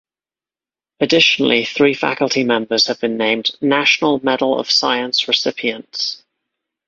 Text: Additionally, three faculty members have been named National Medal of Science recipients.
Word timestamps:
Additionally, 0.99 1.63
three 1.63 1.93
faculty 1.93 2.43
members 2.43 2.87
have 2.87 2.99
been 2.99 3.17
named 3.19 3.51
National 3.61 4.19
Medal 4.25 4.59
of 4.59 4.71
Science 4.71 5.27
recipients. 5.27 6.23